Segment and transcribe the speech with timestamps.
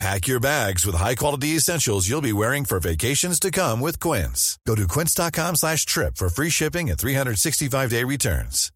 [0.00, 4.58] Pack your bags with high-quality essentials you'll be wearing for vacations to come with Quince.
[4.66, 8.70] Go to quince.com slash trip for free shipping and 365-day returns.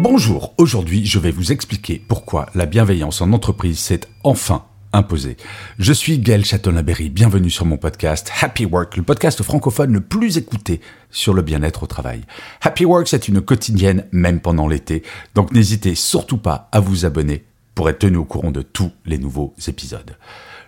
[0.00, 5.36] Bonjour, aujourd'hui je vais vous expliquer pourquoi la bienveillance en entreprise s'est enfin imposée.
[5.78, 10.38] Je suis Gaël Châtelain-Berry, bienvenue sur mon podcast Happy Work, le podcast francophone le plus
[10.38, 12.22] écouté sur le bien-être au travail.
[12.60, 15.02] Happy Work, c'est une quotidienne même pendant l'été,
[15.34, 19.18] donc n'hésitez surtout pas à vous abonner pour être tenu au courant de tous les
[19.18, 20.16] nouveaux épisodes.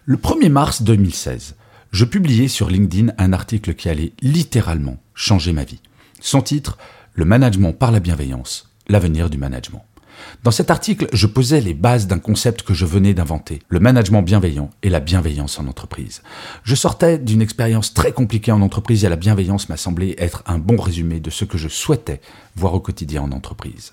[0.04, 1.56] Le 1er mars 2016,
[1.90, 5.80] je publiais sur LinkedIn un article qui allait littéralement changer ma vie.
[6.20, 6.78] Son titre,
[7.14, 9.84] Le management par la bienveillance l'avenir du management.
[10.42, 14.22] Dans cet article, je posais les bases d'un concept que je venais d'inventer, le management
[14.22, 16.22] bienveillant et la bienveillance en entreprise.
[16.64, 20.58] Je sortais d'une expérience très compliquée en entreprise et la bienveillance m'a semblé être un
[20.58, 22.20] bon résumé de ce que je souhaitais
[22.56, 23.92] voir au quotidien en entreprise.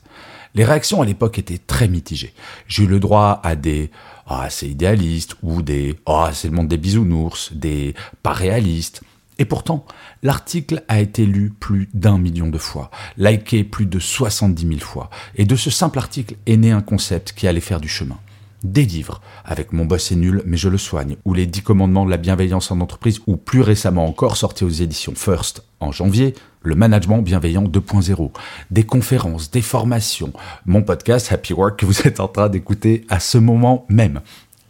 [0.56, 2.34] Les réactions à l'époque étaient très mitigées.
[2.68, 3.92] J'ai eu le droit à des
[4.26, 7.94] ah c'est idéaliste ou des ah c'est le monde des bisounours, des
[8.24, 9.02] pas réalistes.
[9.40, 9.86] Et pourtant,
[10.24, 15.10] l'article a été lu plus d'un million de fois, liké plus de 70 000 fois,
[15.36, 18.18] et de ce simple article est né un concept qui allait faire du chemin.
[18.64, 22.06] Des livres, avec Mon boss est nul mais je le soigne, ou Les dix commandements
[22.06, 26.34] de la bienveillance en entreprise, ou plus récemment encore sorti aux éditions First en janvier,
[26.64, 28.32] Le management bienveillant 2.0,
[28.72, 30.34] des conférences, des formations,
[30.66, 34.22] mon podcast Happy Work que vous êtes en train d'écouter à ce moment même,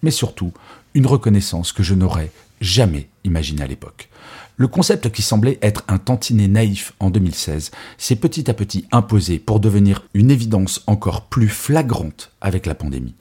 [0.04, 0.52] mais surtout
[0.94, 4.10] une reconnaissance que je n'aurais jamais imaginée à l'époque.
[4.60, 7.70] Le concept qui semblait être un tantinet naïf en 2016
[8.00, 13.14] s'est petit à petit imposé pour devenir une évidence encore plus flagrante avec la pandémie.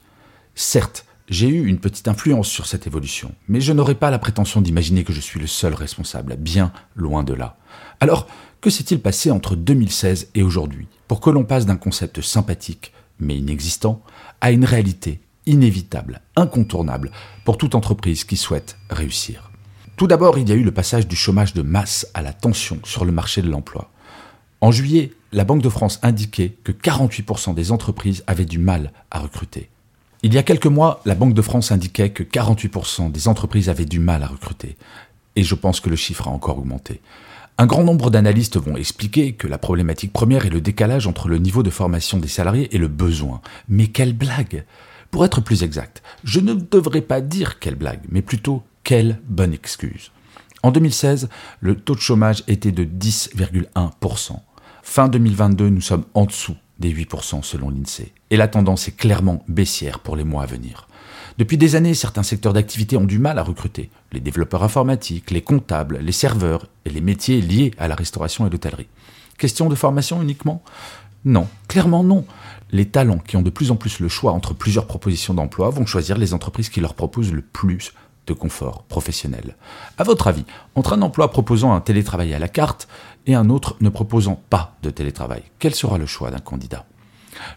[0.55, 4.61] Certes, j'ai eu une petite influence sur cette évolution, mais je n'aurais pas la prétention
[4.61, 7.57] d'imaginer que je suis le seul responsable, bien loin de là.
[7.99, 8.25] Alors,
[8.59, 13.37] que s'est-il passé entre 2016 et aujourd'hui pour que l'on passe d'un concept sympathique, mais
[13.37, 14.01] inexistant,
[14.41, 17.11] à une réalité inévitable, incontournable,
[17.45, 19.51] pour toute entreprise qui souhaite réussir?
[19.97, 22.79] Tout d'abord, il y a eu le passage du chômage de masse à la tension
[22.83, 23.89] sur le marché de l'emploi.
[24.61, 29.19] En juillet, la Banque de France indiquait que 48% des entreprises avaient du mal à
[29.19, 29.69] recruter.
[30.21, 33.85] Il y a quelques mois, la Banque de France indiquait que 48% des entreprises avaient
[33.85, 34.77] du mal à recruter.
[35.35, 37.01] Et je pense que le chiffre a encore augmenté.
[37.57, 41.39] Un grand nombre d'analystes vont expliquer que la problématique première est le décalage entre le
[41.39, 43.41] niveau de formation des salariés et le besoin.
[43.67, 44.63] Mais quelle blague
[45.09, 49.51] Pour être plus exact, je ne devrais pas dire quelle blague, mais plutôt quelle bonne
[49.51, 50.11] excuse.
[50.63, 51.27] En 2016,
[51.59, 54.39] le taux de chômage était de 10,1%.
[54.81, 58.13] Fin 2022, nous sommes en dessous des 8% selon l'INSEE.
[58.29, 60.87] Et la tendance est clairement baissière pour les mois à venir.
[61.37, 63.89] Depuis des années, certains secteurs d'activité ont du mal à recruter.
[64.13, 68.49] Les développeurs informatiques, les comptables, les serveurs et les métiers liés à la restauration et
[68.49, 68.87] l'hôtellerie.
[69.37, 70.63] Question de formation uniquement?
[71.25, 72.25] Non, clairement non.
[72.71, 75.85] Les talents qui ont de plus en plus le choix entre plusieurs propositions d'emploi vont
[75.85, 77.91] choisir les entreprises qui leur proposent le plus
[78.27, 79.55] de confort professionnel.
[79.97, 80.45] À votre avis,
[80.75, 82.87] entre un emploi proposant un télétravail à la carte
[83.25, 86.85] et un autre ne proposant pas de télétravail, quel sera le choix d'un candidat?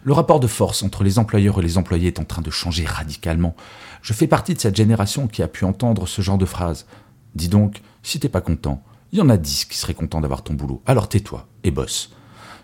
[0.04, 2.84] Le rapport de force entre les employeurs et les employés est en train de changer
[2.84, 3.54] radicalement.
[4.02, 6.86] Je fais partie de cette génération qui a pu entendre ce genre de phrase.
[7.34, 8.82] Dis donc, si t'es pas content,
[9.12, 12.12] il y en a dix qui seraient contents d'avoir ton boulot, alors tais-toi et bosse.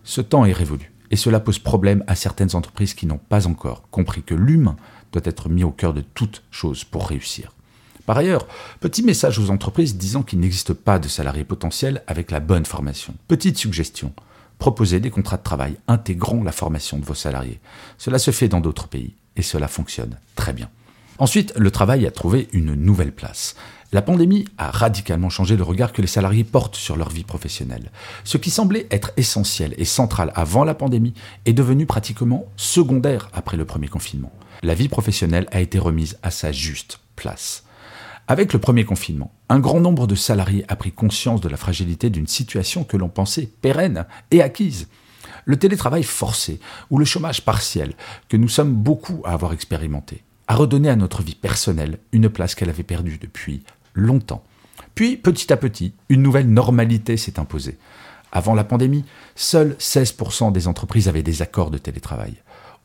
[0.04, 3.88] Ce temps est révolu, et cela pose problème à certaines entreprises qui n'ont pas encore
[3.90, 4.76] compris que l'humain
[5.12, 7.55] doit être mis au cœur de toute chose pour réussir.
[8.06, 8.46] Par ailleurs,
[8.78, 13.14] petit message aux entreprises disant qu'il n'existe pas de salariés potentiels avec la bonne formation.
[13.26, 14.12] Petite suggestion.
[14.58, 17.60] Proposez des contrats de travail intégrant la formation de vos salariés.
[17.98, 20.70] Cela se fait dans d'autres pays et cela fonctionne très bien.
[21.18, 23.56] Ensuite, le travail a trouvé une nouvelle place.
[23.92, 27.90] La pandémie a radicalement changé le regard que les salariés portent sur leur vie professionnelle.
[28.24, 31.14] Ce qui semblait être essentiel et central avant la pandémie
[31.44, 34.32] est devenu pratiquement secondaire après le premier confinement.
[34.62, 37.65] La vie professionnelle a été remise à sa juste place.
[38.28, 42.10] Avec le premier confinement, un grand nombre de salariés a pris conscience de la fragilité
[42.10, 44.88] d'une situation que l'on pensait pérenne et acquise.
[45.44, 46.58] Le télétravail forcé
[46.90, 47.94] ou le chômage partiel,
[48.28, 52.56] que nous sommes beaucoup à avoir expérimenté, a redonné à notre vie personnelle une place
[52.56, 53.62] qu'elle avait perdue depuis
[53.94, 54.42] longtemps.
[54.96, 57.78] Puis, petit à petit, une nouvelle normalité s'est imposée.
[58.32, 59.04] Avant la pandémie,
[59.36, 62.34] seuls 16% des entreprises avaient des accords de télétravail.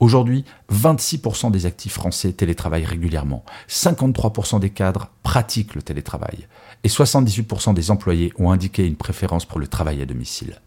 [0.02, 6.48] Aujourd'hui, 26% des actifs français télétravaillent régulièrement, 53% des cadres pratiquent le télétravail,
[6.84, 10.60] et 78% des employés ont indiqué une préférence pour le travail à domicile.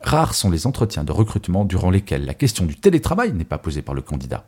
[0.00, 3.80] Rares sont les entretiens de recrutement durant lesquels la question du télétravail n'est pas posée
[3.80, 4.44] par le candidat.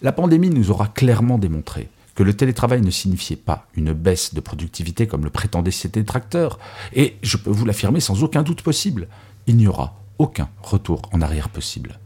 [0.00, 4.40] La pandémie nous aura clairement démontré que le télétravail ne signifiait pas une baisse de
[4.40, 6.58] productivité comme le prétendaient ses détracteurs,
[6.94, 9.06] et je peux vous l'affirmer sans aucun doute possible,
[9.46, 11.98] il n'y aura aucun retour en arrière possible.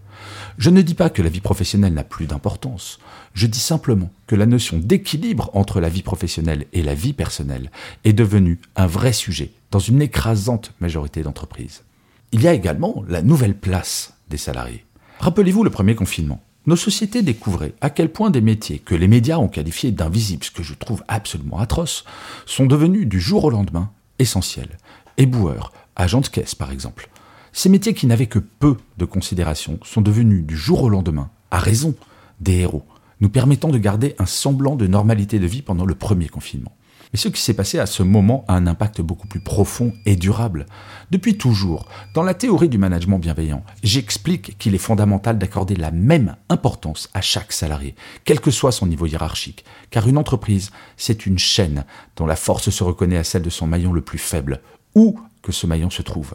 [0.58, 2.98] Je ne dis pas que la vie professionnelle n'a plus d'importance,
[3.32, 7.70] je dis simplement que la notion d'équilibre entre la vie professionnelle et la vie personnelle
[8.02, 11.84] est devenue un vrai sujet dans une écrasante majorité d'entreprises.
[12.32, 14.84] Il y a également la nouvelle place des salariés.
[15.20, 16.42] Rappelez-vous le premier confinement.
[16.66, 20.50] Nos sociétés découvraient à quel point des métiers que les médias ont qualifiés d'invisibles, ce
[20.50, 22.04] que je trouve absolument atroce,
[22.46, 24.76] sont devenus du jour au lendemain essentiels.
[25.18, 27.08] Éboueurs, agents de caisse par exemple.
[27.52, 31.58] Ces métiers qui n'avaient que peu de considération sont devenus du jour au lendemain, à
[31.58, 31.94] raison,
[32.40, 32.84] des héros,
[33.20, 36.72] nous permettant de garder un semblant de normalité de vie pendant le premier confinement.
[37.12, 40.14] Mais ce qui s'est passé à ce moment a un impact beaucoup plus profond et
[40.14, 40.66] durable.
[41.10, 46.36] Depuis toujours, dans la théorie du management bienveillant, j'explique qu'il est fondamental d'accorder la même
[46.50, 47.94] importance à chaque salarié,
[48.24, 51.84] quel que soit son niveau hiérarchique, car une entreprise, c'est une chaîne
[52.16, 54.60] dont la force se reconnaît à celle de son maillon le plus faible,
[54.94, 56.34] où que ce maillon se trouve.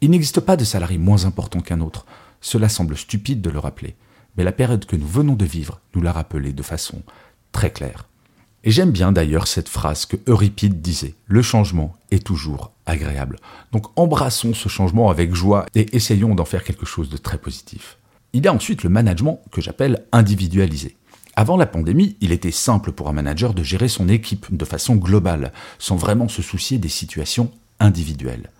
[0.00, 2.06] Il n'existe pas de salarié moins important qu'un autre.
[2.40, 3.94] Cela semble stupide de le rappeler,
[4.36, 7.02] mais la période que nous venons de vivre nous l'a rappelé de façon
[7.52, 8.06] très claire.
[8.62, 13.38] Et j'aime bien d'ailleurs cette phrase que Euripide disait, le changement est toujours agréable.
[13.72, 17.96] Donc embrassons ce changement avec joie et essayons d'en faire quelque chose de très positif.
[18.32, 20.96] Il y a ensuite le management que j'appelle individualisé.
[21.36, 24.96] Avant la pandémie, il était simple pour un manager de gérer son équipe de façon
[24.96, 28.50] globale, sans vraiment se soucier des situations individuelles.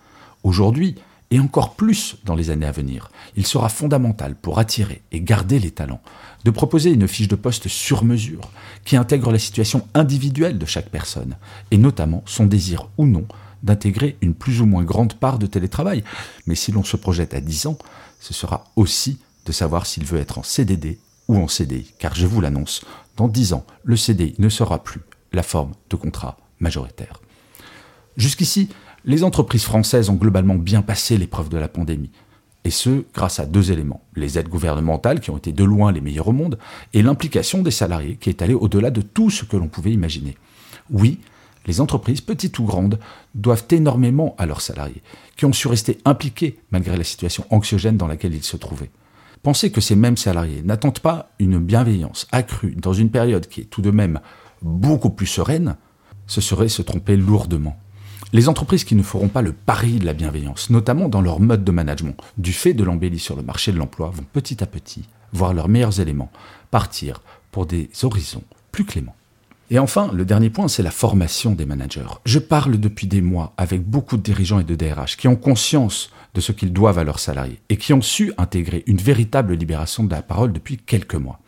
[0.44, 0.94] Aujourd'hui,
[1.30, 5.58] et encore plus dans les années à venir, il sera fondamental pour attirer et garder
[5.58, 6.02] les talents
[6.44, 8.50] de proposer une fiche de poste sur mesure
[8.84, 11.36] qui intègre la situation individuelle de chaque personne,
[11.70, 13.26] et notamment son désir ou non
[13.62, 16.02] d'intégrer une plus ou moins grande part de télétravail.
[16.46, 17.78] Mais si l'on se projette à 10 ans,
[18.18, 20.98] ce sera aussi de savoir s'il veut être en CDD
[21.28, 22.82] ou en CDI, car je vous l'annonce,
[23.16, 27.20] dans 10 ans, le CDI ne sera plus la forme de contrat majoritaire.
[28.16, 28.70] Jusqu'ici,
[29.04, 32.10] les entreprises françaises ont globalement bien passé l'épreuve de la pandémie.
[32.64, 34.02] Et ce, grâce à deux éléments.
[34.14, 36.58] Les aides gouvernementales, qui ont été de loin les meilleures au monde,
[36.92, 40.36] et l'implication des salariés, qui est allée au-delà de tout ce que l'on pouvait imaginer.
[40.90, 41.20] Oui,
[41.66, 42.98] les entreprises, petites ou grandes,
[43.34, 45.02] doivent énormément à leurs salariés,
[45.36, 48.90] qui ont su rester impliqués malgré la situation anxiogène dans laquelle ils se trouvaient.
[49.42, 53.70] Pensez que ces mêmes salariés n'attendent pas une bienveillance accrue dans une période qui est
[53.70, 54.20] tout de même
[54.60, 55.76] beaucoup plus sereine,
[56.26, 57.78] ce serait se tromper lourdement.
[58.32, 61.64] Les entreprises qui ne feront pas le pari de la bienveillance, notamment dans leur mode
[61.64, 65.02] de management, du fait de l'embellie sur le marché de l'emploi, vont petit à petit
[65.32, 66.30] voir leurs meilleurs éléments
[66.70, 69.16] partir pour des horizons plus cléments.
[69.70, 72.06] Et enfin, le dernier point, c'est la formation des managers.
[72.24, 76.10] Je parle depuis des mois avec beaucoup de dirigeants et de DRH qui ont conscience
[76.34, 80.04] de ce qu'ils doivent à leurs salariés et qui ont su intégrer une véritable libération
[80.04, 81.40] de la parole depuis quelques mois.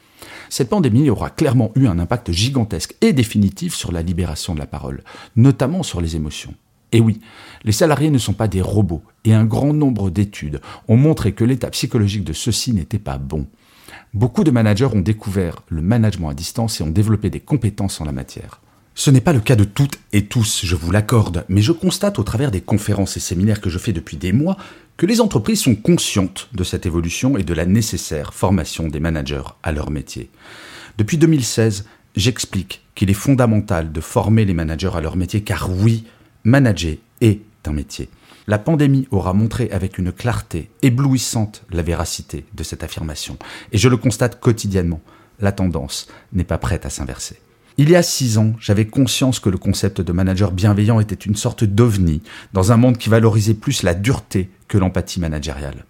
[0.50, 4.67] Cette pandémie aura clairement eu un impact gigantesque et définitif sur la libération de la
[4.67, 5.05] parole,
[5.37, 6.55] notamment sur les émotions.
[6.92, 7.20] Et oui,
[7.64, 11.44] les salariés ne sont pas des robots, et un grand nombre d'études ont montré que
[11.44, 13.46] l'état psychologique de ceux-ci n'était pas bon.
[14.14, 18.04] Beaucoup de managers ont découvert le management à distance et ont développé des compétences en
[18.04, 18.60] la matière.
[18.94, 22.18] Ce n'est pas le cas de toutes et tous, je vous l'accorde, mais je constate
[22.18, 24.58] au travers des conférences et séminaires que je fais depuis des mois
[24.98, 29.43] que les entreprises sont conscientes de cette évolution et de la nécessaire formation des managers
[29.62, 30.28] à leur métier.
[30.98, 31.86] Depuis 2016,
[32.17, 36.05] j'explique qu'il est fondamental de former les managers à leur métier car oui,
[36.44, 38.08] Manager est un métier.
[38.49, 43.37] La pandémie aura montré avec une clarté éblouissante la véracité de cette affirmation.
[43.70, 45.01] Et je le constate quotidiennement.
[45.39, 47.39] La tendance n'est pas prête à s'inverser.
[47.79, 51.37] Il y a six ans, j'avais conscience que le concept de manager bienveillant était une
[51.37, 52.22] sorte d'ovni
[52.53, 55.84] dans un monde qui valorisait plus la dureté que l'empathie managériale.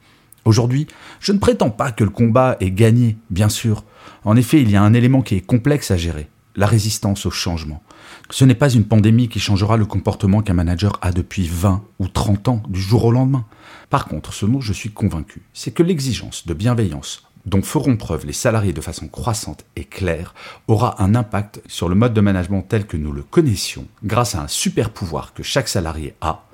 [0.44, 0.86] Aujourd'hui,
[1.18, 3.84] je ne prétends pas que le combat est gagné, bien sûr.
[4.24, 7.30] En effet, il y a un élément qui est complexe à gérer, la résistance au
[7.30, 7.82] changement.
[8.30, 12.08] Ce n'est pas une pandémie qui changera le comportement qu'un manager a depuis 20 ou
[12.08, 13.44] 30 ans du jour au lendemain.
[13.90, 18.26] Par contre, ce dont je suis convaincu, c'est que l'exigence de bienveillance dont feront preuve
[18.26, 20.34] les salariés de façon croissante et claire
[20.68, 24.42] aura un impact sur le mode de management tel que nous le connaissions grâce à
[24.42, 26.44] un super pouvoir que chaque salarié a,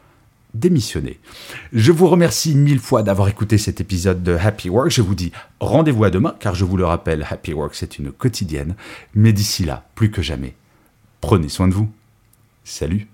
[0.54, 1.18] démissionner.
[1.72, 4.90] Je vous remercie mille fois d'avoir écouté cet épisode de Happy Work.
[4.90, 8.12] Je vous dis rendez-vous à demain, car je vous le rappelle, Happy Work, c'est une
[8.12, 8.74] quotidienne.
[9.14, 10.54] Mais d'ici là, plus que jamais,
[11.20, 11.90] prenez soin de vous.
[12.64, 13.08] Salut